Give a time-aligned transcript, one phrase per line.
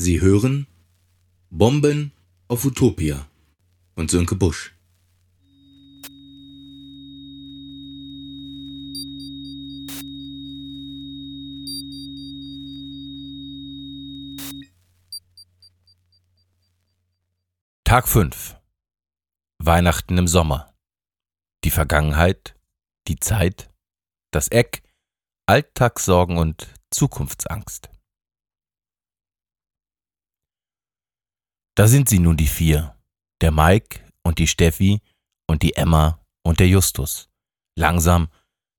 [0.00, 0.68] Sie hören
[1.50, 2.12] Bomben
[2.46, 3.28] auf Utopia
[3.96, 4.76] von Sönke Busch.
[17.82, 18.56] Tag 5
[19.58, 20.72] Weihnachten im Sommer
[21.64, 22.54] Die Vergangenheit,
[23.08, 23.68] die Zeit,
[24.30, 24.84] das Eck,
[25.46, 27.90] Alltagssorgen und Zukunftsangst.
[31.78, 32.96] Da sind sie nun die vier,
[33.40, 35.00] der Mike und die Steffi
[35.46, 37.28] und die Emma und der Justus.
[37.78, 38.26] Langsam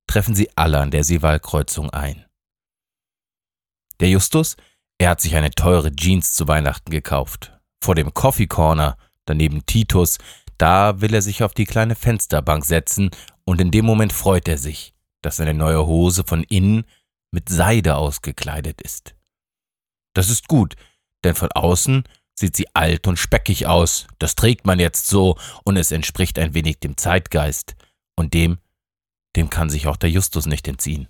[0.06, 2.26] treffen sie alle an der Seewaldkreuzung ein.
[4.02, 4.58] Der Justus,
[4.98, 7.58] er hat sich eine teure Jeans zu Weihnachten gekauft.
[7.82, 10.18] Vor dem Coffee Corner, daneben Titus,
[10.58, 13.12] da will er sich auf die kleine Fensterbank setzen
[13.46, 16.84] und in dem Moment freut er sich, dass seine neue Hose von innen
[17.32, 19.16] mit Seide ausgekleidet ist.
[20.14, 20.76] Das ist gut,
[21.24, 22.04] denn von außen
[22.40, 26.54] sieht sie alt und speckig aus, das trägt man jetzt so, und es entspricht ein
[26.54, 27.76] wenig dem Zeitgeist,
[28.16, 28.60] und dem,
[29.36, 31.08] dem kann sich auch der Justus nicht entziehen.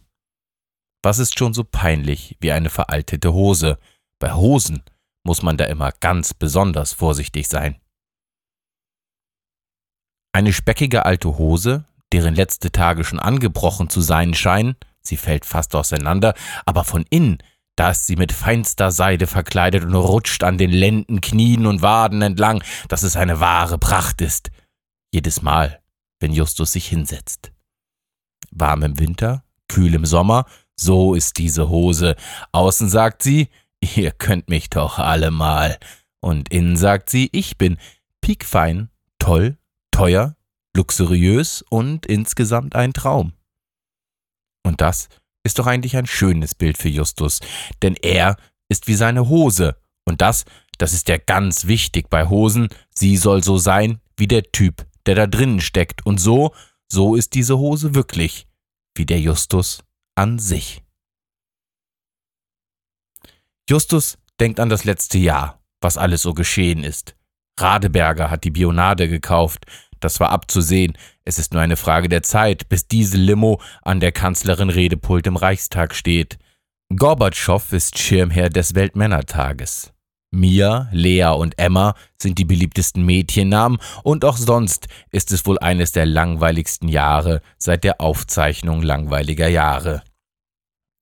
[1.04, 3.78] Was ist schon so peinlich wie eine veraltete Hose?
[4.20, 4.84] Bei Hosen
[5.24, 7.80] muss man da immer ganz besonders vorsichtig sein.
[10.34, 15.76] Eine speckige alte Hose, deren letzte Tage schon angebrochen zu sein scheinen, sie fällt fast
[15.76, 16.34] auseinander,
[16.66, 17.42] aber von innen
[17.80, 22.22] da ist sie mit feinster Seide verkleidet und rutscht an den Lenden, Knien und Waden
[22.22, 24.52] entlang, dass es eine wahre Pracht ist.
[25.14, 25.82] Jedes Mal,
[26.20, 27.54] wenn Justus sich hinsetzt.
[28.52, 32.18] Warm im Winter, kühl im Sommer, so ist diese Hose.
[32.52, 33.48] Außen sagt sie,
[33.80, 35.80] ihr könnt mich doch alle mal.
[36.20, 37.78] Und innen sagt sie, ich bin
[38.20, 39.58] piekfein, toll,
[39.92, 40.36] teuer,
[40.76, 43.32] luxuriös und insgesamt ein Traum.
[44.64, 45.08] Und das
[45.44, 47.40] ist doch eigentlich ein schönes Bild für Justus,
[47.82, 48.38] denn er
[48.70, 49.76] ist wie seine Hose.
[50.06, 50.46] Und das,
[50.78, 55.16] das ist ja ganz wichtig bei Hosen, sie soll so sein wie der Typ, der
[55.16, 56.06] da drinnen steckt.
[56.06, 56.54] Und so,
[56.88, 58.48] so ist diese Hose wirklich,
[58.96, 59.84] wie der Justus
[60.16, 60.84] an sich.
[63.70, 67.16] Justus denkt an das letzte Jahr, was alles so geschehen ist.
[67.60, 69.66] Radeberger hat die Bionade gekauft,
[70.00, 70.98] das war abzusehen.
[71.26, 75.36] Es ist nur eine Frage der Zeit, bis diese Limo an der Kanzlerin Redepult im
[75.36, 76.38] Reichstag steht.
[76.96, 79.94] Gorbatschow ist Schirmherr des Weltmännertages.
[80.32, 85.92] Mia, Lea und Emma sind die beliebtesten Mädchennamen und auch sonst ist es wohl eines
[85.92, 90.04] der langweiligsten Jahre seit der Aufzeichnung langweiliger Jahre.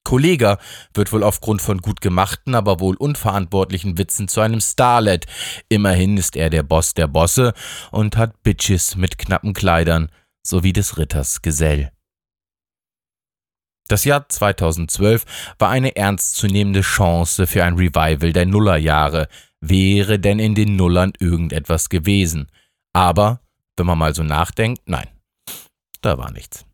[0.07, 0.57] Kollega
[0.94, 5.25] wird wohl aufgrund von gut gemachten, aber wohl unverantwortlichen Witzen zu einem Starlet.
[5.68, 7.53] Immerhin ist er der Boss der Bosse
[7.91, 10.09] und hat Bitches mit knappen Kleidern
[10.44, 11.91] sowie des Ritters Gesell.
[13.90, 15.25] Das Jahr 2012
[15.59, 19.28] war eine ernstzunehmende Chance für ein Revival der Nullerjahre.
[19.59, 22.47] Wäre denn in den Nullern irgendetwas gewesen?
[22.94, 23.41] Aber,
[23.75, 25.09] wenn man mal so nachdenkt, nein,
[26.00, 26.66] da war nichts.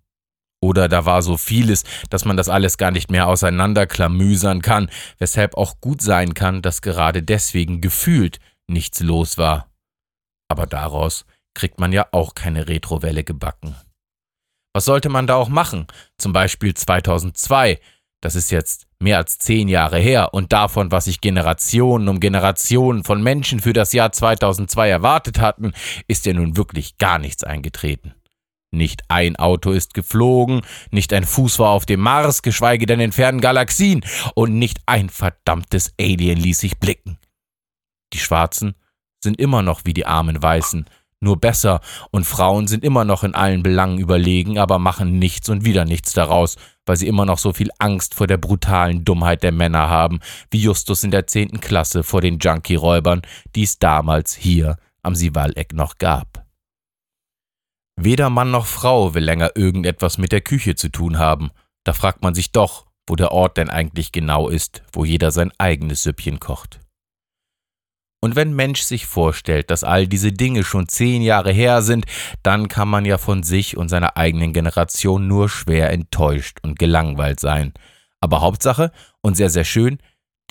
[0.64, 5.58] Oder da war so vieles, dass man das alles gar nicht mehr auseinanderklamüsern kann, weshalb
[5.58, 9.68] auch gut sein kann, dass gerade deswegen gefühlt nichts los war.
[10.48, 13.76] Aber daraus kriegt man ja auch keine Retrowelle gebacken.
[14.74, 15.86] Was sollte man da auch machen?
[16.18, 17.82] Zum Beispiel 2002.
[18.22, 23.04] Das ist jetzt mehr als zehn Jahre her und davon, was sich Generationen um Generationen
[23.04, 25.74] von Menschen für das Jahr 2002 erwartet hatten,
[26.08, 28.14] ist ja nun wirklich gar nichts eingetreten.
[28.74, 33.12] Nicht ein Auto ist geflogen, nicht ein Fuß war auf dem Mars, geschweige denn in
[33.12, 34.04] fernen Galaxien,
[34.34, 37.20] und nicht ein verdammtes Alien ließ sich blicken.
[38.14, 38.74] Die Schwarzen
[39.24, 40.86] sind immer noch wie die armen Weißen,
[41.20, 45.64] nur besser, und Frauen sind immer noch in allen Belangen überlegen, aber machen nichts und
[45.66, 46.58] wieder nichts daraus,
[46.88, 50.20] weil sie immer noch so viel Angst vor der brutalen Dummheit der Männer haben,
[50.50, 53.22] wie Justus in der zehnten Klasse vor den Junkie-Räubern,
[53.56, 56.43] die es damals hier am Siwaleck noch gab.
[57.96, 61.52] Weder Mann noch Frau will länger irgendetwas mit der Küche zu tun haben.
[61.84, 65.52] Da fragt man sich doch, wo der Ort denn eigentlich genau ist, wo jeder sein
[65.58, 66.80] eigenes Süppchen kocht.
[68.22, 72.06] Und wenn Mensch sich vorstellt, dass all diese Dinge schon zehn Jahre her sind,
[72.42, 77.42] dann kann man ja von sich und seiner eigenen Generation nur schwer enttäuscht und gelangweilt
[77.42, 77.74] sein.
[78.22, 79.98] Aber Hauptsache und sehr, sehr schön,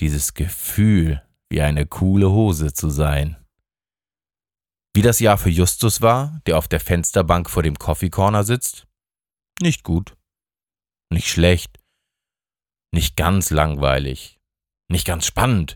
[0.01, 3.37] dieses Gefühl, wie eine coole Hose zu sein.
[4.95, 8.87] Wie das Jahr für Justus war, der auf der Fensterbank vor dem Coffee Corner sitzt?
[9.61, 10.15] Nicht gut.
[11.11, 11.79] Nicht schlecht.
[12.93, 14.39] Nicht ganz langweilig.
[14.91, 15.75] Nicht ganz spannend.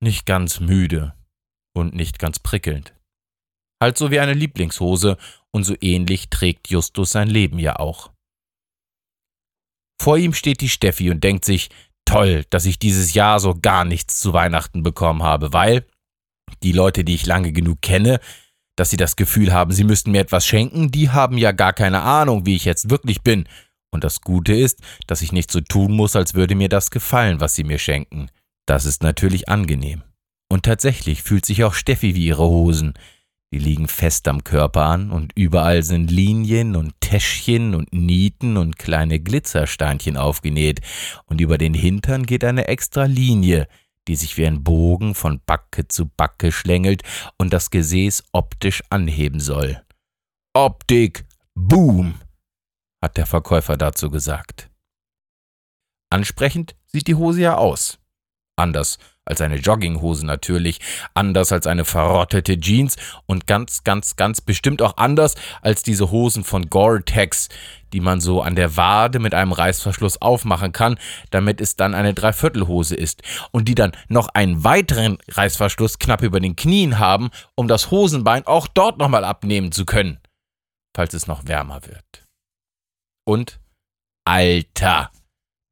[0.00, 1.14] Nicht ganz müde.
[1.74, 2.94] Und nicht ganz prickelnd.
[3.82, 5.16] Halt so wie eine Lieblingshose,
[5.50, 8.12] und so ähnlich trägt Justus sein Leben ja auch.
[10.00, 11.70] Vor ihm steht die Steffi und denkt sich,
[12.04, 15.86] toll, dass ich dieses Jahr so gar nichts zu Weihnachten bekommen habe, weil
[16.62, 18.20] die Leute, die ich lange genug kenne,
[18.76, 22.02] dass sie das Gefühl haben, sie müssten mir etwas schenken, die haben ja gar keine
[22.02, 23.48] Ahnung, wie ich jetzt wirklich bin.
[23.90, 27.40] Und das Gute ist, dass ich nicht so tun muss, als würde mir das gefallen,
[27.40, 28.28] was sie mir schenken.
[28.66, 30.02] Das ist natürlich angenehm.
[30.48, 32.94] Und tatsächlich fühlt sich auch Steffi wie ihre Hosen.
[33.52, 38.78] Die liegen fest am Körper an und überall sind Linien und Täschchen und Nieten und
[38.78, 40.82] kleine Glitzersteinchen aufgenäht
[41.24, 43.66] und über den Hintern geht eine extra Linie,
[44.08, 47.02] die sich wie ein Bogen von Backe zu Backe schlängelt
[47.36, 49.82] und das Gesäß optisch anheben soll.
[50.54, 52.18] Optik, Boom,
[53.02, 54.70] hat der Verkäufer dazu gesagt.
[56.10, 57.98] Ansprechend sieht die Hose ja aus.
[58.56, 60.80] Anders als eine Jogginghose natürlich,
[61.14, 62.96] anders als eine verrottete Jeans
[63.26, 67.48] und ganz, ganz, ganz bestimmt auch anders als diese Hosen von Gore-Tex,
[67.92, 70.98] die man so an der Wade mit einem Reißverschluss aufmachen kann,
[71.30, 76.40] damit es dann eine Dreiviertelhose ist und die dann noch einen weiteren Reißverschluss knapp über
[76.40, 80.18] den Knien haben, um das Hosenbein auch dort nochmal abnehmen zu können,
[80.94, 82.26] falls es noch wärmer wird.
[83.24, 83.60] Und
[84.24, 85.10] Alter!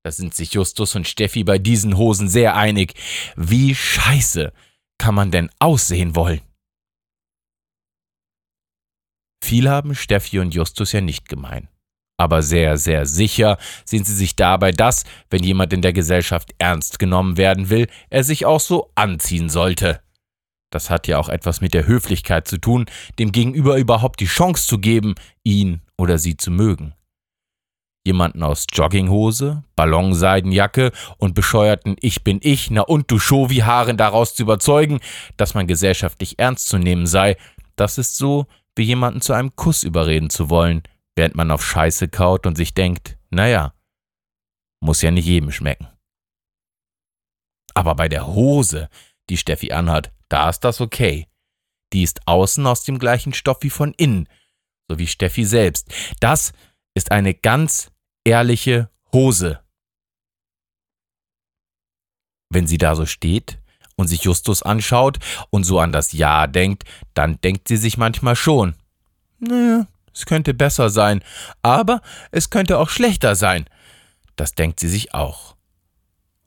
[0.07, 2.95] Da sind sich Justus und Steffi bei diesen Hosen sehr einig.
[3.35, 4.53] Wie scheiße
[4.99, 6.43] kann man denn aussehen wollen?
[9.45, 11.67] Viel haben Steffi und Justus ja nicht gemein.
[12.19, 17.01] Aber sehr, sehr sicher sind sie sich dabei, dass, wenn jemand in der Gesellschaft ernst
[17.01, 20.01] genommen werden will, er sich auch so anziehen sollte.
[20.71, 22.87] Das hat ja auch etwas mit der Höflichkeit zu tun,
[23.19, 26.96] dem Gegenüber überhaupt die Chance zu geben, ihn oder sie zu mögen
[28.07, 34.43] jemanden aus Jogginghose, Ballonseidenjacke und bescheuerten Ich bin ich, na und du Schovi-Haaren daraus zu
[34.43, 35.01] überzeugen,
[35.37, 37.37] dass man gesellschaftlich ernst zu nehmen sei,
[37.75, 40.83] das ist so, wie jemanden zu einem Kuss überreden zu wollen,
[41.17, 43.75] während man auf Scheiße kaut und sich denkt, naja,
[44.81, 45.89] muss ja nicht jedem schmecken.
[47.75, 48.89] Aber bei der Hose,
[49.29, 51.27] die Steffi anhat, da ist das okay.
[51.93, 54.29] Die ist außen aus dem gleichen Stoff wie von innen,
[54.89, 55.93] so wie Steffi selbst.
[56.21, 56.53] Das
[56.95, 57.93] ist eine ganz
[58.27, 59.61] ehrliche Hose.
[62.51, 63.59] Wenn sie da so steht
[63.97, 65.19] und sich Justus anschaut
[65.51, 66.85] und so an das Ja denkt,
[67.15, 68.75] dann denkt sie sich manchmal schon,
[69.39, 71.23] naja, es könnte besser sein,
[71.63, 73.67] aber es könnte auch schlechter sein.
[74.35, 75.57] Das denkt sie sich auch.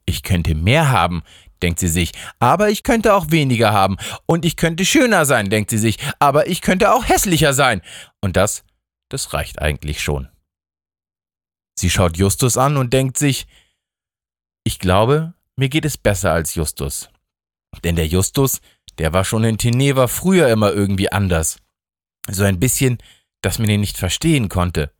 [0.04, 1.22] Ich könnte mehr haben,
[1.62, 3.96] denkt sie sich, aber ich könnte auch weniger haben.
[4.26, 7.80] Und ich könnte schöner sein, denkt sie sich, aber ich könnte auch hässlicher sein.
[8.20, 8.64] Und das,
[9.08, 10.28] das reicht eigentlich schon.
[11.80, 13.46] Sie schaut Justus an und denkt sich,
[14.64, 17.08] ich glaube, mir geht es besser als Justus.
[17.82, 18.60] Denn der Justus,
[18.98, 21.58] der war schon in Teneva früher immer irgendwie anders.
[22.28, 22.98] So ein bisschen,
[23.40, 24.92] dass man ihn nicht verstehen konnte.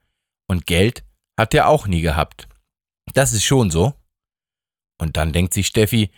[0.49, 1.05] Und Geld
[1.39, 2.49] hat er auch nie gehabt.
[3.13, 3.93] Das ist schon so.
[4.99, 6.11] Und dann denkt sich Steffi,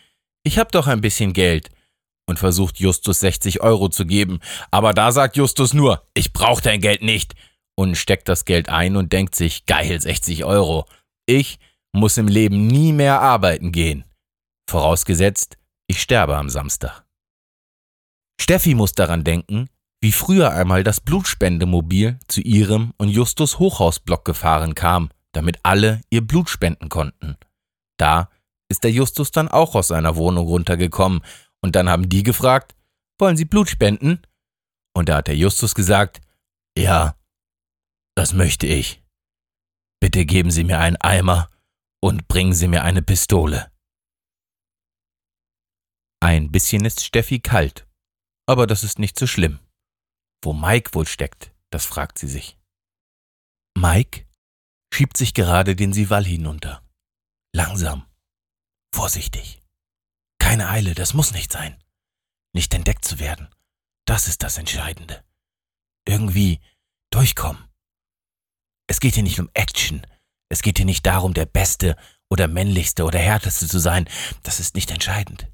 [0.44, 1.70] ich hab doch ein bisschen Geld
[2.26, 4.38] und versucht Justus 60 Euro zu geben.
[4.70, 7.35] Aber da sagt Justus nur, ich brauch dein Geld nicht
[7.74, 10.86] und steckt das Geld ein und denkt sich, geil, 60 Euro.
[11.26, 11.58] Ich
[11.92, 14.04] muss im Leben nie mehr arbeiten gehen.
[14.69, 17.04] Vorausgesetzt, ich sterbe am Samstag.
[18.40, 19.69] Steffi muss daran denken,
[20.00, 26.26] wie früher einmal das Blutspendemobil zu ihrem und Justus Hochhausblock gefahren kam, damit alle ihr
[26.26, 27.36] Blut spenden konnten.
[27.98, 28.30] Da
[28.68, 31.23] ist der Justus dann auch aus seiner Wohnung runtergekommen
[31.61, 32.75] und dann haben die gefragt,
[33.18, 34.20] wollen Sie Blut spenden?
[34.94, 36.20] Und da hat der Justus gesagt,
[36.76, 37.14] ja,
[38.14, 39.02] das möchte ich.
[40.00, 41.49] Bitte geben Sie mir einen Eimer
[42.00, 43.71] und bringen Sie mir eine Pistole.
[46.21, 47.87] Ein bisschen ist Steffi kalt,
[48.47, 49.59] aber das ist nicht so schlimm.
[50.42, 52.59] Wo Mike wohl steckt, das fragt sie sich.
[53.76, 54.26] Mike
[54.92, 56.87] schiebt sich gerade den Sival hinunter.
[57.54, 58.07] Langsam.
[58.95, 59.62] Vorsichtig.
[60.38, 61.83] Keine Eile, das muss nicht sein.
[62.52, 63.49] Nicht entdeckt zu werden.
[64.04, 65.25] Das ist das Entscheidende.
[66.07, 66.61] Irgendwie
[67.11, 67.72] durchkommen.
[68.92, 70.06] Es geht hier nicht um Action.
[70.50, 71.96] Es geht hier nicht darum, der Beste
[72.28, 74.06] oder männlichste oder härteste zu sein.
[74.42, 75.49] Das ist nicht entscheidend.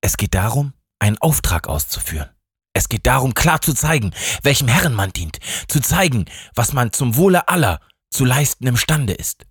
[0.00, 2.30] Es geht darum, einen Auftrag auszuführen.
[2.72, 7.16] Es geht darum, klar zu zeigen, welchem Herren man dient, zu zeigen, was man zum
[7.16, 9.44] Wohle aller zu leisten imstande ist.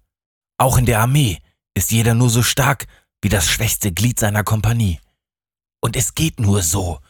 [0.58, 1.40] Auch in der Armee
[1.74, 2.88] ist jeder nur so stark
[3.22, 5.02] wie das schwächste Glied seiner Kompanie.
[5.82, 7.02] Und es geht nur so.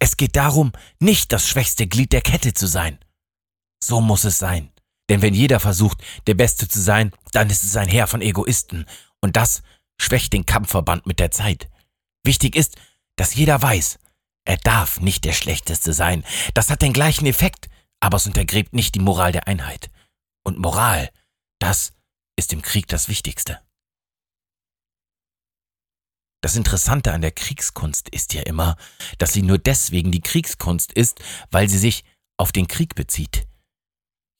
[0.00, 2.98] Es geht darum, nicht das schwächste Glied der Kette zu sein.
[3.80, 4.72] So muss es sein.
[5.08, 8.86] Denn wenn jeder versucht, der Beste zu sein, dann ist es ein Heer von Egoisten.
[9.20, 9.62] Und das
[10.00, 11.68] schwächt den Kampfverband mit der Zeit.
[12.24, 12.76] Wichtig ist,
[13.16, 13.98] dass jeder weiß,
[14.44, 16.24] er darf nicht der Schlechteste sein.
[16.54, 17.68] Das hat den gleichen Effekt,
[18.00, 19.90] aber es untergräbt nicht die Moral der Einheit.
[20.44, 21.10] Und Moral,
[21.58, 21.92] das
[22.36, 23.60] ist im Krieg das Wichtigste.
[26.40, 28.76] Das Interessante an der Kriegskunst ist ja immer,
[29.18, 32.04] dass sie nur deswegen die Kriegskunst ist, weil sie sich
[32.36, 33.47] auf den Krieg bezieht.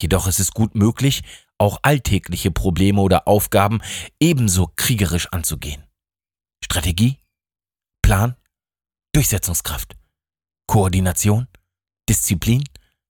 [0.01, 1.23] Jedoch ist es gut möglich,
[1.59, 3.81] auch alltägliche Probleme oder Aufgaben
[4.21, 5.85] ebenso kriegerisch anzugehen.
[6.65, 7.19] Strategie,
[8.03, 8.37] Plan,
[9.13, 9.97] Durchsetzungskraft,
[10.67, 11.49] Koordination,
[12.09, 12.65] Disziplin,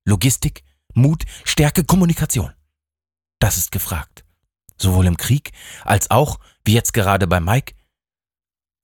[0.07, 0.65] Logistik,
[0.95, 2.55] Mut, Stärke, Kommunikation.
[3.41, 4.25] Das ist gefragt.
[4.79, 5.53] Sowohl im Krieg
[5.85, 7.75] als auch, wie jetzt gerade bei Mike,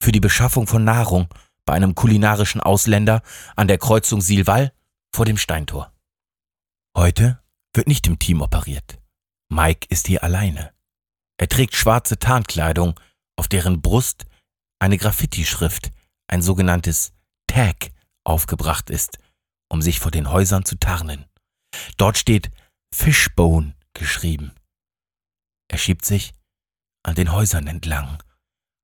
[0.03, 1.29] für die Beschaffung von Nahrung
[1.65, 3.23] bei einem kulinarischen Ausländer
[3.57, 4.73] an der Kreuzung Silval
[5.15, 5.93] vor dem Steintor.
[6.97, 7.44] Heute
[7.77, 9.01] wird nicht im Team operiert.
[9.51, 10.73] Mike ist hier alleine.
[11.37, 12.99] Er trägt schwarze Tarnkleidung,
[13.37, 14.27] auf deren Brust
[14.79, 15.91] eine Graffiti-Schrift,
[16.29, 17.13] ein sogenanntes
[17.47, 17.91] Tag,
[18.25, 19.19] aufgebracht ist,
[19.69, 21.27] um sich vor den Häusern zu tarnen.
[21.97, 22.51] Dort steht
[22.95, 24.53] Fishbone geschrieben.
[25.69, 26.33] Er schiebt sich
[27.03, 28.23] an den Häusern entlang,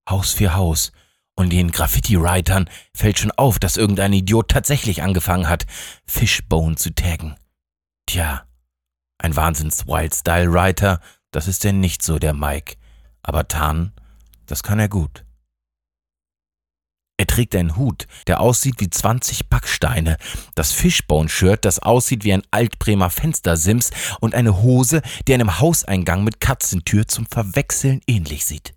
[0.08, 0.92] Haus für Haus,
[1.36, 5.64] und den Graffiti-Writern fällt schon auf, dass irgendein Idiot tatsächlich angefangen hat,
[6.06, 7.36] Fishbone zu taggen.
[8.06, 8.46] Tja,
[9.20, 11.00] ein Wahnsinns-Wild-Style-Writer,
[11.30, 12.76] das ist denn nicht so der Mike.
[13.22, 13.92] Aber tarnen,
[14.46, 15.24] das kann er gut.
[17.18, 20.16] Er trägt einen Hut, der aussieht wie 20 Backsteine,
[20.54, 26.40] das Fishbone-Shirt, das aussieht wie ein Altbremer Fenstersims und eine Hose, die einem Hauseingang mit
[26.40, 28.72] Katzentür zum Verwechseln ähnlich sieht.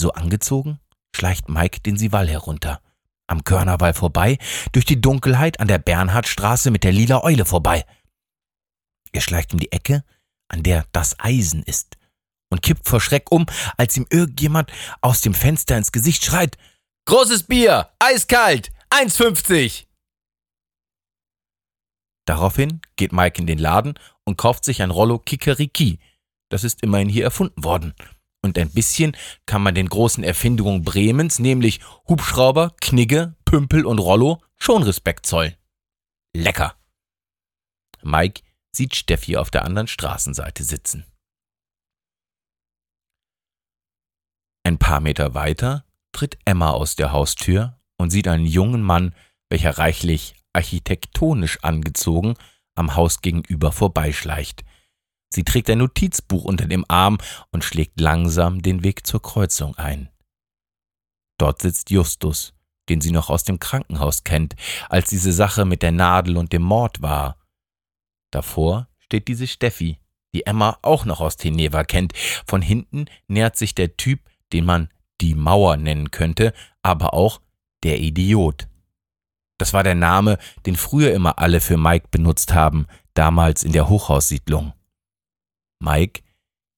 [0.00, 0.80] So angezogen
[1.14, 2.80] schleicht Mike den Sival herunter,
[3.28, 4.38] am Körnerwall vorbei,
[4.72, 7.84] durch die Dunkelheit an der Bernhardstraße mit der lila Eule vorbei.
[9.12, 10.04] Er schleicht um die Ecke,
[10.48, 11.96] an der das Eisen ist,
[12.50, 13.46] und kippt vor Schreck um,
[13.76, 16.56] als ihm irgendjemand aus dem Fenster ins Gesicht schreit:
[17.06, 19.86] Großes Bier, eiskalt, 1,50!
[22.26, 25.98] Daraufhin geht Mike in den Laden und kauft sich ein Rollo Kikeriki.
[26.50, 27.94] Das ist immerhin hier erfunden worden.
[28.42, 34.42] Und ein bisschen kann man den großen Erfindungen Bremens, nämlich Hubschrauber, Knigge, Pümpel und Rollo,
[34.56, 35.54] schon Respekt zollen.
[36.34, 36.74] Lecker.
[38.02, 38.42] Mike
[38.74, 41.04] sieht Steffi auf der anderen Straßenseite sitzen.
[44.64, 49.14] Ein paar Meter weiter tritt Emma aus der Haustür und sieht einen jungen Mann,
[49.50, 52.34] welcher reichlich architektonisch angezogen
[52.74, 54.64] am Haus gegenüber vorbeischleicht.
[55.30, 57.18] Sie trägt ein Notizbuch unter dem Arm
[57.50, 60.10] und schlägt langsam den Weg zur Kreuzung ein.
[61.38, 62.54] Dort sitzt Justus,
[62.88, 64.56] den sie noch aus dem Krankenhaus kennt,
[64.88, 67.37] als diese Sache mit der Nadel und dem Mord war.
[68.30, 69.98] Davor steht diese Steffi,
[70.34, 72.12] die Emma auch noch aus Teneva kennt.
[72.46, 74.20] Von hinten nähert sich der Typ,
[74.52, 77.40] den man die Mauer nennen könnte, aber auch
[77.82, 78.68] der Idiot.
[79.58, 83.88] Das war der Name, den früher immer alle für Mike benutzt haben, damals in der
[83.88, 84.72] Hochhaussiedlung.
[85.80, 86.22] Mike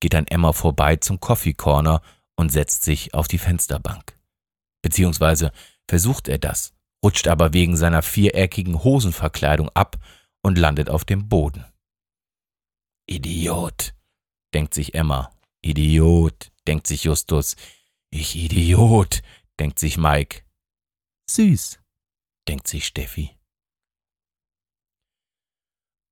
[0.01, 2.01] geht an Emma vorbei zum Coffee Corner
[2.37, 4.19] und setzt sich auf die Fensterbank.
[4.83, 5.53] Beziehungsweise
[5.87, 6.73] versucht er das,
[7.05, 9.99] rutscht aber wegen seiner viereckigen Hosenverkleidung ab
[10.43, 11.65] und landet auf dem Boden.
[13.09, 13.95] Idiot,
[14.55, 15.33] denkt sich Emma.
[15.63, 17.57] Idiot, denkt sich Justus.
[18.11, 19.23] Ich Idiot,
[19.59, 20.43] denkt sich Mike.
[21.29, 21.81] Süß,
[22.49, 23.37] denkt sich Steffi.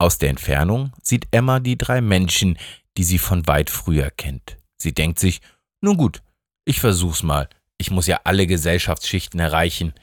[0.01, 2.57] Aus der Entfernung sieht Emma die drei Menschen,
[2.97, 4.59] die sie von weit früher kennt.
[4.77, 5.41] Sie denkt sich,
[5.81, 6.23] nun gut,
[6.65, 7.49] ich versuch's mal.
[7.79, 9.95] Ich muss ja alle Gesellschaftsschichten erreichen.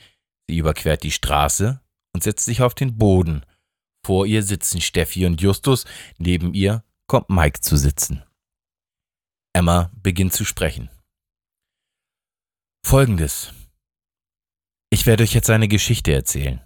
[0.48, 1.82] Sie überquert die Straße
[2.14, 3.46] und setzt sich auf den Boden.
[4.06, 5.84] Vor ihr sitzen Steffi und Justus,
[6.20, 8.24] neben ihr kommt Mike zu sitzen.
[9.52, 10.92] Emma beginnt zu sprechen.
[12.86, 13.52] Folgendes.
[14.92, 16.62] Ich werde euch jetzt eine Geschichte erzählen.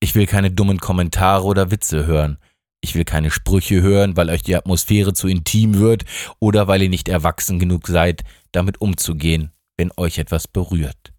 [0.00, 2.38] Ich will keine dummen Kommentare oder Witze hören.
[2.80, 6.04] Ich will keine Sprüche hören, weil euch die Atmosphäre zu intim wird
[6.40, 11.14] oder weil ihr nicht erwachsen genug seid, damit umzugehen, wenn euch etwas berührt.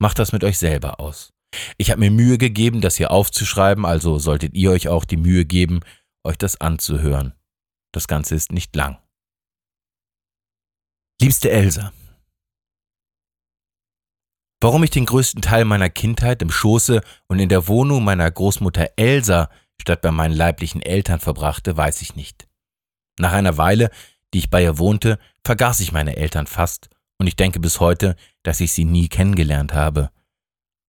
[0.00, 1.33] Macht das mit euch selber aus.
[1.76, 5.44] Ich habe mir Mühe gegeben, das hier aufzuschreiben, also solltet ihr euch auch die Mühe
[5.44, 5.80] geben,
[6.24, 7.34] euch das anzuhören.
[7.92, 8.98] Das Ganze ist nicht lang.
[11.20, 11.92] Liebste Elsa,
[14.64, 18.92] Warum ich den größten Teil meiner Kindheit im Schoße und in der Wohnung meiner Großmutter
[18.96, 22.48] Elsa statt bei meinen leiblichen Eltern verbrachte, weiß ich nicht.
[23.18, 23.90] Nach einer Weile,
[24.32, 28.16] die ich bei ihr wohnte, vergaß ich meine Eltern fast, und ich denke bis heute,
[28.42, 30.10] dass ich sie nie kennengelernt habe.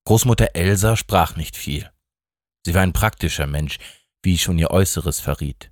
[0.05, 1.89] Großmutter Elsa sprach nicht viel.
[2.63, 3.79] Sie war ein praktischer Mensch,
[4.21, 5.71] wie schon ihr Äußeres verriet.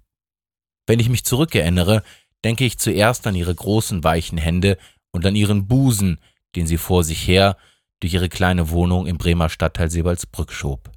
[0.88, 2.04] Wenn ich mich zurückerinnere,
[2.44, 4.78] denke ich zuerst an ihre großen weichen Hände
[5.12, 6.20] und an ihren Busen,
[6.56, 7.58] den sie vor sich her
[8.00, 10.92] durch ihre kleine Wohnung im Bremer Stadtteil Sebalsbrück schob.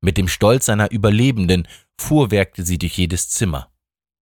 [0.00, 3.72] Mit dem Stolz einer Überlebenden fuhrwerkte sie durch jedes Zimmer.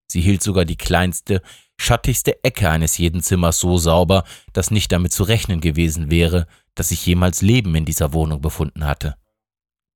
[0.09, 1.41] Sie hielt sogar die kleinste,
[1.77, 6.89] schattigste Ecke eines jeden Zimmers so sauber, dass nicht damit zu rechnen gewesen wäre, dass
[6.89, 9.15] sich jemals Leben in dieser Wohnung befunden hatte.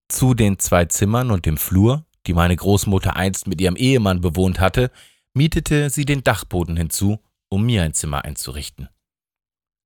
[0.08, 4.60] Zu den zwei Zimmern und dem Flur, die meine Großmutter einst mit ihrem Ehemann bewohnt
[4.60, 4.92] hatte,
[5.34, 7.20] mietete sie den Dachboden hinzu,
[7.50, 8.90] um mir ein Zimmer einzurichten.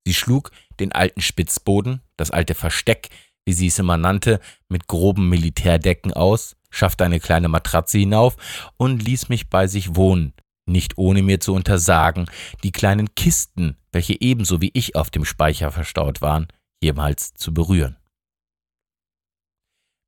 [0.04, 3.08] Sie schlug den alten Spitzboden, das alte Versteck,
[3.44, 8.36] wie sie es immer nannte, mit groben Militärdecken aus, schaffte eine kleine Matratze hinauf
[8.76, 10.32] und ließ mich bei sich wohnen,
[10.66, 12.26] nicht ohne mir zu untersagen,
[12.62, 16.48] die kleinen Kisten, welche ebenso wie ich auf dem Speicher verstaut waren,
[16.82, 17.96] jemals zu berühren.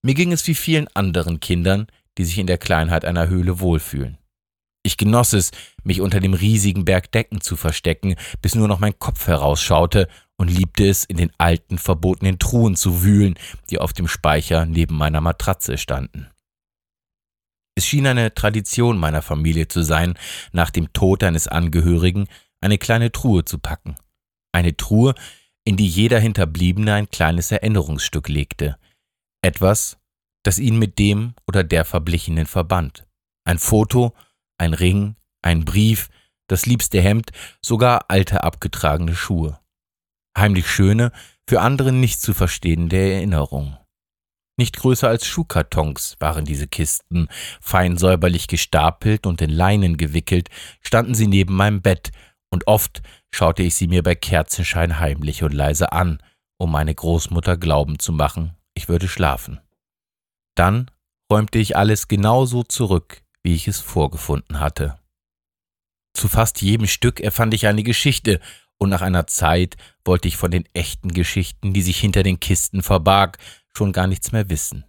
[0.02, 1.86] Mir ging es wie vielen anderen Kindern,
[2.18, 4.18] die sich in der Kleinheit einer Höhle wohlfühlen.
[4.84, 5.50] Ich genoss es,
[5.82, 10.48] mich unter dem riesigen Berg Decken zu verstecken, bis nur noch mein Kopf herausschaute, und
[10.48, 13.34] liebte es, in den alten, verbotenen Truhen zu wühlen,
[13.70, 16.28] die auf dem Speicher neben meiner Matratze standen.
[17.78, 20.18] Es schien eine Tradition meiner Familie zu sein,
[20.50, 22.26] nach dem Tod eines Angehörigen
[22.60, 23.94] eine kleine Truhe zu packen.
[24.50, 25.14] Eine Truhe,
[25.64, 28.78] in die jeder Hinterbliebene ein kleines Erinnerungsstück legte.
[29.42, 29.96] Etwas,
[30.42, 33.06] das ihn mit dem oder der Verblichenen verband.
[33.44, 34.12] Ein Foto,
[34.58, 36.08] ein Ring, ein Brief,
[36.48, 37.30] das liebste Hemd,
[37.62, 39.60] sogar alte abgetragene Schuhe.
[40.36, 41.12] Heimlich schöne,
[41.48, 43.78] für andere nicht zu verstehende Erinnerungen.
[44.58, 47.28] Nicht größer als Schuhkartons waren diese Kisten,
[47.60, 50.50] fein säuberlich gestapelt und in Leinen gewickelt,
[50.80, 52.10] standen sie neben meinem Bett,
[52.50, 56.20] und oft schaute ich sie mir bei Kerzenschein heimlich und leise an,
[56.58, 59.60] um meine Großmutter glauben zu machen, ich würde schlafen.
[60.56, 60.90] Dann
[61.30, 64.98] räumte ich alles genauso zurück, wie ich es vorgefunden hatte.
[66.14, 68.40] Zu fast jedem Stück erfand ich eine Geschichte,
[68.80, 72.82] und nach einer Zeit wollte ich von den echten Geschichten, die sich hinter den Kisten
[72.82, 73.38] verbarg,
[73.76, 74.84] schon gar nichts mehr wissen.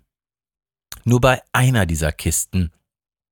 [1.03, 2.71] Nur bei einer dieser Kisten,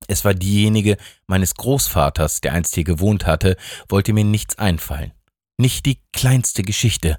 [0.06, 3.56] es war diejenige meines Großvaters, der einst hier gewohnt hatte,
[3.88, 5.12] wollte mir nichts einfallen.
[5.58, 7.18] Nicht die kleinste Geschichte.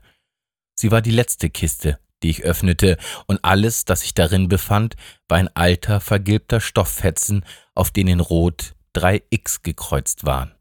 [0.75, 4.95] Sie war die letzte Kiste, die ich öffnete, und alles, das sich darin befand,
[5.27, 10.55] war ein alter, vergilbter Stofffetzen, auf den in Rot drei X gekreuzt waren.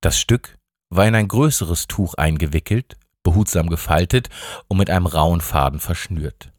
[0.00, 4.28] Das Stück war in ein größeres Tuch eingewickelt, behutsam gefaltet
[4.68, 6.52] und mit einem rauen Faden verschnürt.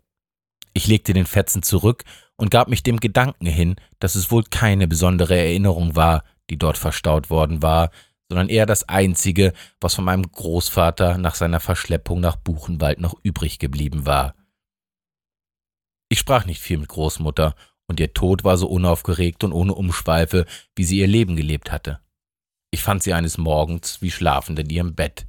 [0.73, 2.03] Ich legte den Fetzen zurück
[2.37, 6.77] und gab mich dem Gedanken hin, dass es wohl keine besondere Erinnerung war, die dort
[6.77, 7.91] verstaut worden war,
[8.29, 13.59] sondern eher das einzige, was von meinem Großvater nach seiner Verschleppung nach Buchenwald noch übrig
[13.59, 14.35] geblieben war.
[16.09, 17.55] Ich sprach nicht viel mit Großmutter,
[17.87, 20.45] und ihr Tod war so unaufgeregt und ohne Umschweife,
[20.77, 21.99] wie sie ihr Leben gelebt hatte.
[22.71, 25.27] Ich fand sie eines Morgens wie schlafend in ihrem Bett.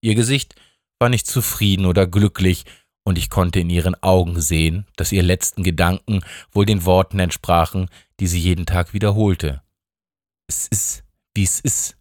[0.00, 0.54] Ihr Gesicht
[1.00, 2.64] war nicht zufrieden oder glücklich,
[3.06, 7.88] und ich konnte in ihren Augen sehen, dass ihr letzten Gedanken wohl den Worten entsprachen,
[8.18, 9.62] die sie jeden Tag wiederholte.
[10.48, 11.96] Es ist, wie es ist.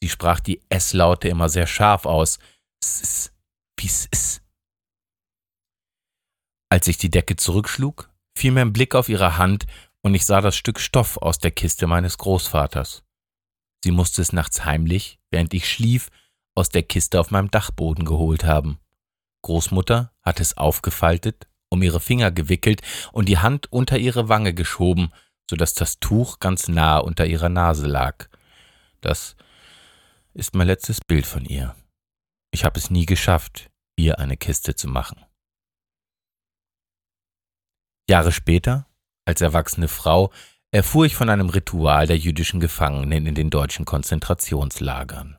[0.00, 2.38] Sie sprach die S-Laute immer sehr scharf aus.
[2.80, 3.34] Es ist,
[3.80, 4.42] wie es ist.
[6.70, 9.66] Als ich die Decke zurückschlug, fiel mir ein Blick auf ihre Hand
[10.02, 13.02] und ich sah das Stück Stoff aus der Kiste meines Großvaters.
[13.82, 16.10] Sie musste es nachts heimlich, während ich schlief,
[16.54, 18.78] aus der Kiste auf meinem Dachboden geholt haben.
[19.48, 22.82] Großmutter hatte es aufgefaltet, um ihre Finger gewickelt
[23.12, 25.10] und die Hand unter ihre Wange geschoben,
[25.48, 28.28] so dass das Tuch ganz nah unter ihrer Nase lag.
[29.00, 29.36] Das
[30.34, 31.74] ist mein letztes Bild von ihr.
[32.50, 35.24] Ich habe es nie geschafft, ihr eine Kiste zu machen.
[38.06, 38.86] Jahre später,
[39.24, 40.30] als erwachsene Frau,
[40.72, 45.37] erfuhr ich von einem Ritual der jüdischen Gefangenen in den deutschen Konzentrationslagern.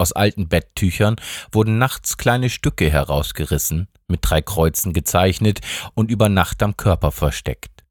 [0.00, 1.16] Aus alten Betttüchern
[1.52, 5.60] wurden nachts kleine Stücke herausgerissen, mit drei Kreuzen gezeichnet
[5.92, 7.84] und über Nacht am Körper versteckt.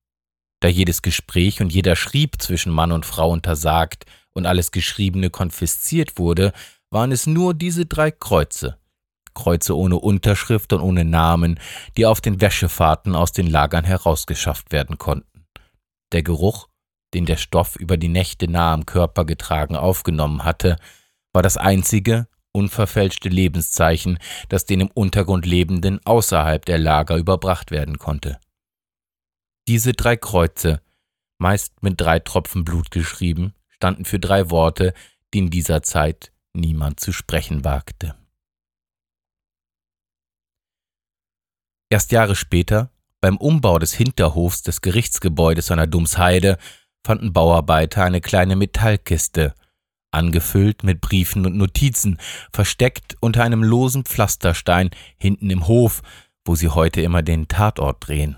[0.59, 6.17] Da jedes Gespräch und jeder Schrieb zwischen Mann und Frau untersagt und alles Geschriebene konfisziert
[6.17, 6.51] wurde,
[6.89, 8.79] waren es nur diese drei Kreuze,
[9.35, 11.59] Kreuze ohne Unterschrift und ohne Namen,
[11.95, 15.45] die auf den Wäschefahrten aus den Lagern herausgeschafft werden konnten.
[16.11, 16.69] Der Geruch,
[17.13, 20.77] den der Stoff über die Nächte nah am Körper getragen aufgenommen hatte,
[21.39, 27.97] war das einzige, unverfälschte Lebenszeichen, das den im Untergrund Lebenden außerhalb der Lager überbracht werden
[27.97, 28.41] konnte.
[29.65, 30.81] Diese drei Kreuze,
[31.37, 34.93] meist mit drei Tropfen Blut geschrieben, standen für drei Worte,
[35.33, 38.15] die in dieser Zeit niemand zu sprechen wagte.
[41.89, 46.57] Erst Jahre später, beim Umbau des Hinterhofs des Gerichtsgebäudes an der Dumsheide,
[47.05, 49.55] fanden Bauarbeiter eine kleine Metallkiste,
[50.11, 52.17] angefüllt mit Briefen und Notizen,
[52.51, 56.01] versteckt unter einem losen Pflasterstein hinten im Hof,
[56.45, 58.37] wo sie heute immer den Tatort drehen.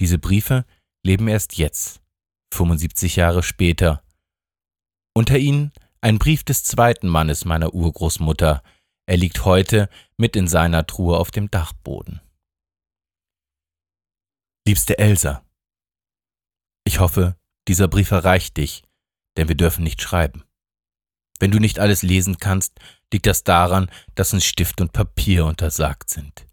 [0.00, 0.64] Diese Briefe
[1.04, 2.02] leben erst jetzt,
[2.52, 4.02] 75 Jahre später.
[5.14, 8.62] Unter ihnen Ein Brief des zweiten Mannes meiner Urgroßmutter.
[9.06, 12.20] Er liegt heute mit in seiner Truhe auf dem Dachboden.
[14.66, 15.42] Liebste Elsa,
[16.86, 18.82] ich hoffe, dieser Brief erreicht dich,
[19.36, 20.44] denn wir dürfen nicht schreiben.
[21.38, 22.78] Wenn du nicht alles lesen kannst,
[23.12, 26.46] liegt das daran, dass uns Stift und Papier untersagt sind.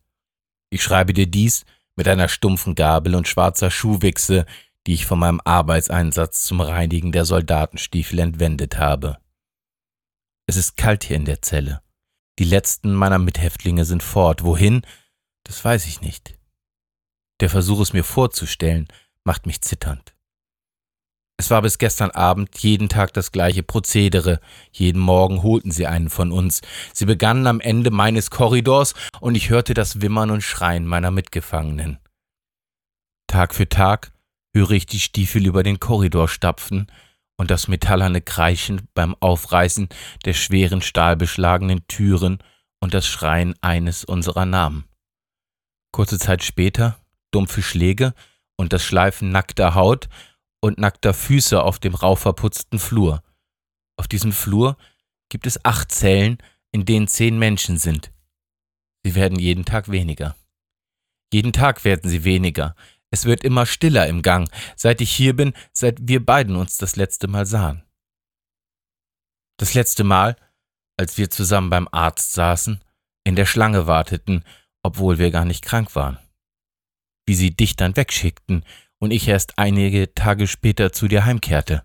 [0.69, 1.65] Ich schreibe dir dies
[1.95, 4.45] mit einer stumpfen Gabel und schwarzer Schuhwichse,
[4.87, 9.17] die ich von meinem Arbeitseinsatz zum Reinigen der Soldatenstiefel entwendet habe.
[10.47, 11.81] Es ist kalt hier in der Zelle.
[12.39, 14.43] Die letzten meiner Mithäftlinge sind fort.
[14.43, 14.81] Wohin?
[15.43, 16.37] Das weiß ich nicht.
[17.39, 18.87] Der Versuch, es mir vorzustellen,
[19.23, 20.10] macht mich zitternd.
[21.41, 24.39] Es war bis gestern Abend jeden Tag das gleiche Prozedere.
[24.71, 26.61] Jeden Morgen holten sie einen von uns.
[26.93, 31.97] Sie begannen am Ende meines Korridors und ich hörte das Wimmern und Schreien meiner Mitgefangenen.
[33.25, 34.11] Tag für Tag
[34.53, 36.91] höre ich die Stiefel über den Korridor stapfen
[37.37, 39.89] und das metallerne Kreischen beim Aufreißen
[40.25, 42.37] der schweren stahlbeschlagenen Türen
[42.79, 44.85] und das Schreien eines unserer Namen.
[45.91, 46.99] Kurze Zeit später
[47.31, 48.13] dumpfe Schläge
[48.57, 50.07] und das Schleifen nackter Haut
[50.61, 53.23] und nackter Füße auf dem rau verputzten Flur.
[53.97, 54.77] Auf diesem Flur
[55.29, 56.37] gibt es acht Zellen,
[56.71, 58.11] in denen zehn Menschen sind.
[59.03, 60.35] Sie werden jeden Tag weniger.
[61.33, 62.75] Jeden Tag werden sie weniger.
[63.09, 66.95] Es wird immer stiller im Gang, seit ich hier bin, seit wir beiden uns das
[66.95, 67.83] letzte Mal sahen.
[69.57, 70.37] Das letzte Mal,
[70.97, 72.83] als wir zusammen beim Arzt saßen,
[73.23, 74.43] in der Schlange warteten,
[74.83, 76.19] obwohl wir gar nicht krank waren.
[77.25, 78.65] Wie sie dich dann wegschickten
[79.01, 81.83] und ich erst einige Tage später zu dir heimkehrte.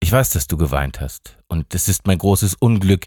[0.00, 3.06] Ich weiß, dass du geweint hast, und es ist mein großes Unglück,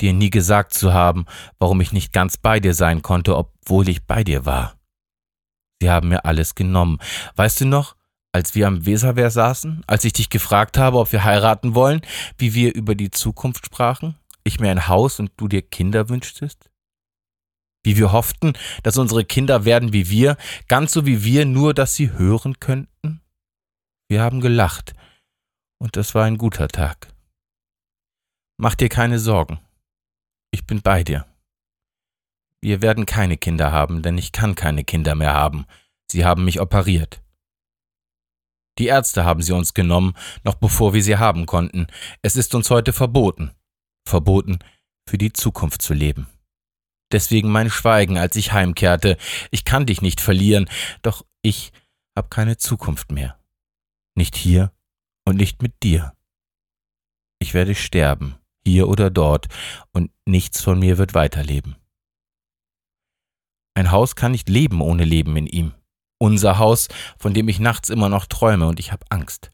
[0.00, 1.26] dir nie gesagt zu haben,
[1.58, 4.76] warum ich nicht ganz bei dir sein konnte, obwohl ich bei dir war.
[5.80, 6.98] Sie haben mir alles genommen.
[7.36, 7.96] Weißt du noch,
[8.32, 12.02] als wir am Weserwehr saßen, als ich dich gefragt habe, ob wir heiraten wollen,
[12.36, 16.70] wie wir über die Zukunft sprachen, ich mir ein Haus und du dir Kinder wünschtest?
[17.84, 20.36] Wie wir hofften, dass unsere Kinder werden wie wir,
[20.68, 23.20] ganz so wie wir, nur dass sie hören könnten?
[24.08, 24.94] Wir haben gelacht,
[25.80, 27.14] und das war ein guter Tag.
[28.56, 29.60] Mach dir keine Sorgen.
[30.50, 31.26] Ich bin bei dir.
[32.60, 35.66] Wir werden keine Kinder haben, denn ich kann keine Kinder mehr haben.
[36.10, 37.22] Sie haben mich operiert.
[38.78, 40.14] Die Ärzte haben sie uns genommen,
[40.44, 41.86] noch bevor wir sie haben konnten.
[42.22, 43.52] Es ist uns heute verboten.
[44.06, 44.58] Verboten,
[45.08, 46.28] für die Zukunft zu leben.
[47.12, 49.16] Deswegen mein Schweigen, als ich heimkehrte.
[49.50, 50.68] Ich kann dich nicht verlieren,
[51.02, 51.72] doch ich
[52.16, 53.38] hab keine Zukunft mehr.
[54.14, 54.72] Nicht hier
[55.24, 56.14] und nicht mit dir.
[57.38, 59.48] Ich werde sterben, hier oder dort,
[59.92, 61.76] und nichts von mir wird weiterleben.
[63.74, 65.74] Ein Haus kann nicht leben ohne Leben in ihm.
[66.20, 69.52] Unser Haus, von dem ich nachts immer noch träume, und ich hab Angst.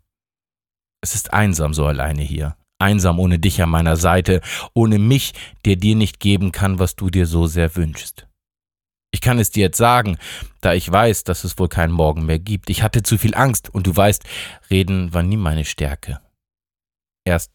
[1.02, 4.40] Es ist einsam so alleine hier einsam ohne dich an meiner Seite,
[4.74, 5.32] ohne mich,
[5.64, 8.26] der dir nicht geben kann, was du dir so sehr wünschst.
[9.12, 10.18] Ich kann es dir jetzt sagen,
[10.60, 12.68] da ich weiß, dass es wohl keinen Morgen mehr gibt.
[12.68, 14.24] Ich hatte zu viel Angst, und du weißt,
[14.70, 16.20] reden war nie meine Stärke.
[17.24, 17.52] Erst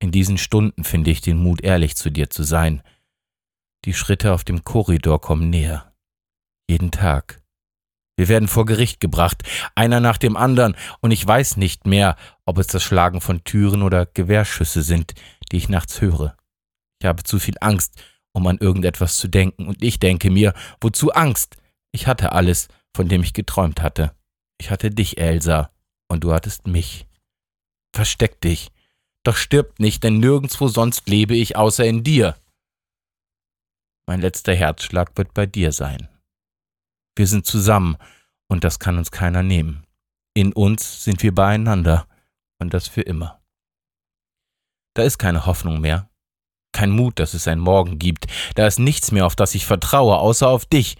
[0.00, 2.82] in diesen Stunden finde ich den Mut, ehrlich zu dir zu sein.
[3.84, 5.92] Die Schritte auf dem Korridor kommen näher.
[6.68, 7.41] Jeden Tag.
[8.22, 9.42] Wir werden vor Gericht gebracht,
[9.74, 13.82] einer nach dem anderen, und ich weiß nicht mehr, ob es das Schlagen von Türen
[13.82, 15.14] oder Gewehrschüsse sind,
[15.50, 16.36] die ich nachts höre.
[17.00, 18.00] Ich habe zu viel Angst,
[18.32, 21.56] um an irgendetwas zu denken, und ich denke mir, wozu Angst?
[21.90, 24.14] Ich hatte alles, von dem ich geträumt hatte.
[24.60, 25.72] Ich hatte dich, Elsa,
[26.06, 27.08] und du hattest mich.
[27.92, 28.70] Versteck dich,
[29.24, 32.36] doch stirb nicht, denn nirgendwo sonst lebe ich außer in dir.
[34.06, 36.08] Mein letzter Herzschlag wird bei dir sein.
[37.16, 37.96] Wir sind zusammen
[38.48, 39.86] und das kann uns keiner nehmen.
[40.34, 42.06] In uns sind wir beieinander
[42.58, 43.42] und das für immer.
[44.94, 46.10] Da ist keine Hoffnung mehr,
[46.72, 50.18] kein Mut, dass es ein Morgen gibt, da ist nichts mehr, auf das ich vertraue,
[50.18, 50.96] außer auf dich.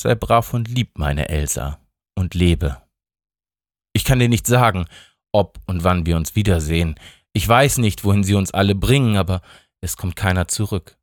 [0.00, 1.78] Sei brav und lieb, meine Elsa,
[2.14, 2.82] und lebe.
[3.94, 4.86] Ich kann dir nicht sagen,
[5.32, 6.98] ob und wann wir uns wiedersehen.
[7.32, 9.42] Ich weiß nicht, wohin sie uns alle bringen, aber
[9.80, 10.98] es kommt keiner zurück.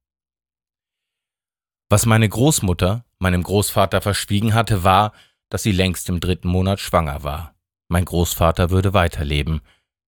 [1.89, 5.12] Was meine Großmutter meinem Großvater verschwiegen hatte, war,
[5.49, 7.56] dass sie längst im dritten Monat schwanger war.
[7.88, 9.62] Mein Großvater würde weiterleben.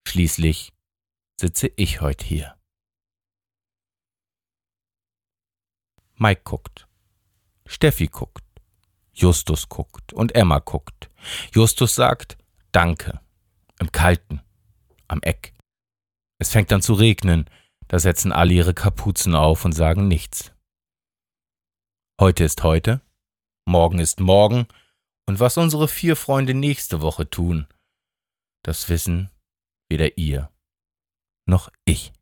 [0.08, 0.74] Schließlich
[1.40, 2.56] sitze ich heute hier.
[6.16, 6.88] Mike guckt.
[7.66, 8.44] Steffi guckt.
[9.14, 11.10] Justus guckt und Emma guckt.
[11.52, 12.38] Justus sagt
[12.72, 13.20] Danke.
[13.80, 14.42] Im Kalten.
[15.08, 15.56] Am Eck.
[16.38, 17.50] Es fängt an zu regnen.
[17.88, 20.54] Da setzen alle ihre Kapuzen auf und sagen nichts.
[22.22, 23.02] Heute ist heute,
[23.68, 24.68] morgen ist morgen,
[25.28, 27.66] und was unsere vier Freunde nächste Woche tun,
[28.64, 29.32] das wissen
[29.90, 30.52] weder ihr
[31.48, 32.14] noch ich.